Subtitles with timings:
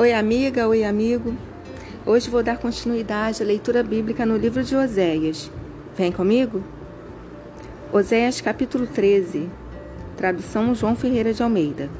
[0.00, 1.36] Oi, amiga, oi, amigo.
[2.06, 5.50] Hoje vou dar continuidade à leitura bíblica no livro de Oséias.
[5.94, 6.64] Vem comigo?
[7.92, 9.50] Oséias, capítulo 13,
[10.16, 11.90] tradução João Ferreira de Almeida.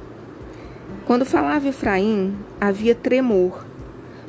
[1.05, 3.67] Quando falava Efraim, havia tremor.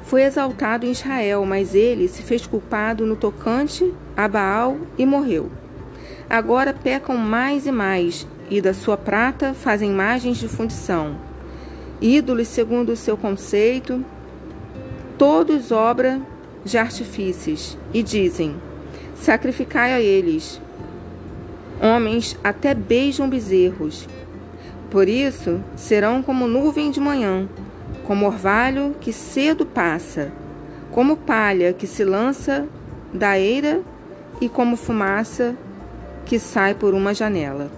[0.04, 5.50] Foi exaltado em Israel, mas ele se fez culpado no tocante a Baal e morreu.
[6.30, 11.31] Agora pecam mais e mais, e da sua prata fazem imagens de fundição
[12.02, 14.04] ídolos segundo o seu conceito,
[15.18, 16.20] todos obra
[16.66, 18.56] de artifícios, e dizem:
[19.16, 20.60] Sacrificai a eles.
[21.82, 24.08] Homens até beijam bezerros.
[24.90, 27.48] Por isso serão como nuvem de manhã,
[28.04, 30.32] como orvalho que cedo passa,
[30.92, 32.68] como palha que se lança
[33.14, 33.82] da eira
[34.42, 35.56] e como fumaça
[36.26, 37.72] que sai por uma janela.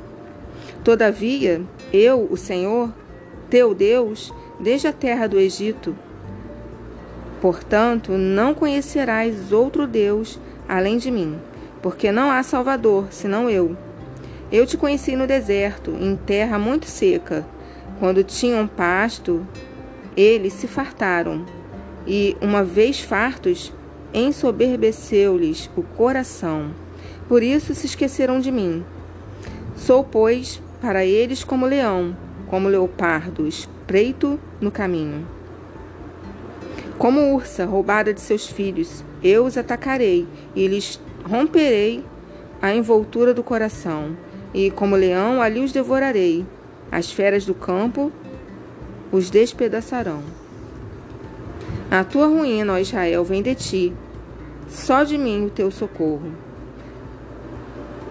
[0.83, 2.91] Todavia, eu, o Senhor,
[3.53, 5.95] teu Deus desde a terra do Egito.
[7.39, 11.39] Portanto, não conhecerás outro Deus além de mim,
[11.79, 13.77] porque não há Salvador senão eu.
[14.51, 17.45] Eu te conheci no deserto, em terra muito seca.
[17.99, 19.45] Quando tinham pasto,
[20.17, 21.45] eles se fartaram,
[22.07, 23.71] e, uma vez fartos,
[24.15, 26.71] ensoberbeceu-lhes o coração.
[27.27, 28.83] Por isso se esqueceram de mim.
[29.75, 32.17] Sou, pois, para eles como leão,
[32.53, 35.25] como leopardo espreito no caminho.
[36.99, 42.05] Como ursa roubada de seus filhos, eu os atacarei e lhes romperei
[42.61, 44.15] a envoltura do coração,
[44.53, 46.45] e como leão ali os devorarei.
[46.91, 48.11] As feras do campo
[49.11, 50.21] os despedaçarão.
[51.89, 53.93] A tua ruína, ó Israel, vem de ti,
[54.69, 56.31] só de mim o teu socorro.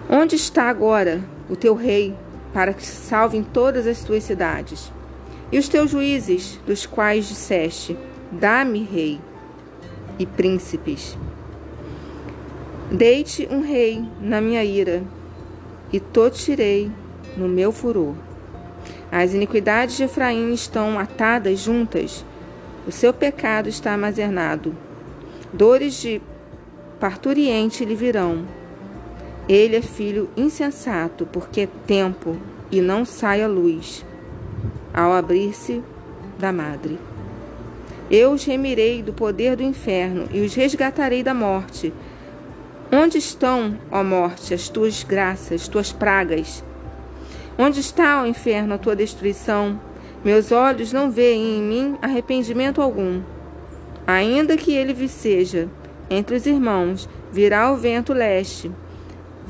[0.09, 2.13] Onde está agora o teu rei,
[2.53, 4.91] para que salvem todas as tuas cidades.
[5.51, 7.97] E os teus juízes, dos quais disseste:
[8.31, 9.19] Dá-me rei
[10.19, 11.17] e príncipes.
[12.91, 15.03] Deite um rei na minha ira,
[15.91, 16.91] e totirei
[17.35, 18.13] no meu furor.
[19.11, 22.23] As iniquidades de Efraim estão atadas juntas,
[22.87, 24.75] o seu pecado está armazenado.
[25.51, 26.21] Dores de
[26.99, 28.45] parturiente lhe virão
[29.47, 32.37] ele é filho insensato, porque é tempo
[32.73, 34.03] e não sai a luz
[34.91, 35.83] ao abrir-se
[36.39, 36.97] da madre.
[38.09, 41.93] Eu os remirei do poder do inferno e os resgatarei da morte.
[42.91, 46.63] Onde estão, ó morte, as tuas graças, tuas pragas?
[47.57, 49.79] Onde está, ó inferno, a tua destruição?
[50.25, 53.21] Meus olhos não veem em mim arrependimento algum.
[54.07, 55.69] Ainda que ele viceja
[56.09, 58.71] entre os irmãos, virá o vento leste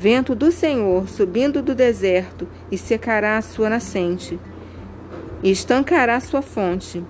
[0.04, 4.38] Vento do Senhor subindo do deserto e secará a sua nascente,
[5.42, 7.02] e estancará sua fonte.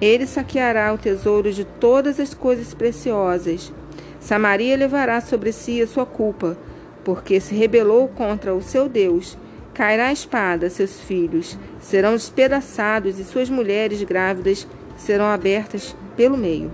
[0.00, 3.72] Ele saqueará o tesouro de todas as coisas preciosas.
[4.18, 6.58] Samaria levará sobre si a sua culpa,
[7.04, 9.38] porque se rebelou contra o seu Deus.
[9.72, 14.66] Cairá a espada, seus filhos serão despedaçados e suas mulheres grávidas
[14.96, 16.72] serão abertas pelo meio.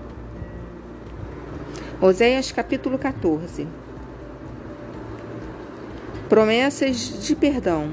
[2.00, 3.81] Oséias capítulo 14
[6.32, 7.90] Promessas de perdão.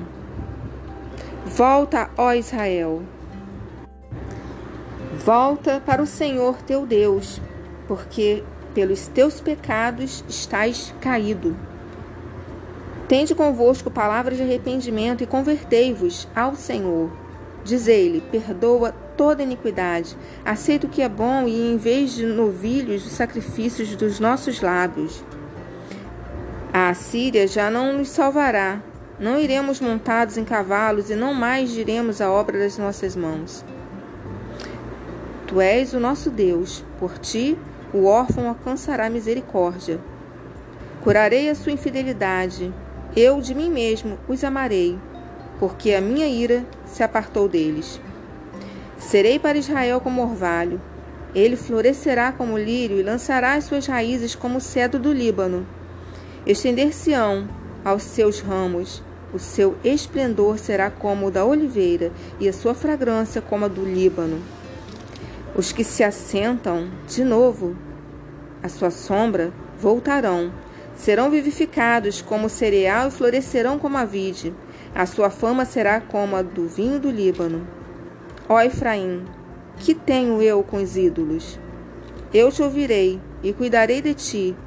[1.46, 3.02] Volta, ó Israel.
[5.26, 7.42] Volta para o Senhor teu Deus,
[7.86, 8.42] porque
[8.74, 11.54] pelos teus pecados estás caído.
[13.10, 17.12] Tende convosco palavras de arrependimento e convertei-vos ao Senhor.
[17.66, 23.12] Dizei-lhe: perdoa toda iniquidade, aceita o que é bom e, em vez de novilhos, os
[23.12, 25.26] sacrifícios dos nossos lábios.
[26.80, 28.82] A Assíria já não nos salvará.
[29.20, 33.66] Não iremos montados em cavalos e não mais diremos a obra das nossas mãos.
[35.46, 37.58] Tu és o nosso Deus, por ti
[37.94, 40.00] o órfão alcançará misericórdia.
[41.04, 42.74] Curarei a sua infidelidade,
[43.14, 44.98] eu de mim mesmo os amarei,
[45.60, 48.00] porque a minha ira se apartou deles.
[48.98, 50.80] Serei para Israel como orvalho,
[51.36, 55.78] ele florescerá como lírio e lançará as suas raízes como o cedro do Líbano.
[56.50, 57.48] Estender-se-ão
[57.86, 63.40] aos seus ramos, o seu esplendor será como o da oliveira e a sua fragrância
[63.40, 64.42] como a do Líbano.
[65.56, 67.76] Os que se assentam de novo,
[68.64, 70.52] a sua sombra, voltarão,
[70.96, 74.52] serão vivificados como cereal e florescerão como a vide.
[74.96, 77.68] A sua fama será como a do vinho do Líbano.
[78.50, 79.24] Ó Efraim,
[79.78, 81.60] que tenho eu com os ídolos?
[82.34, 84.58] Eu te ouvirei e cuidarei de ti,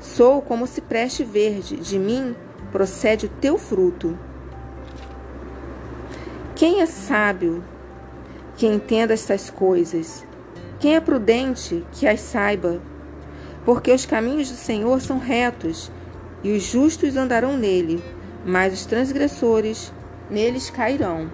[0.00, 2.34] Sou como cipreste verde, de mim
[2.72, 4.18] procede o teu fruto.
[6.56, 7.62] Quem é sábio
[8.56, 10.24] que entenda estas coisas?
[10.78, 12.80] Quem é prudente, que as saiba,
[13.64, 15.92] porque os caminhos do Senhor são retos,
[16.42, 18.02] e os justos andarão nele,
[18.44, 19.92] mas os transgressores
[20.30, 21.30] neles cairão.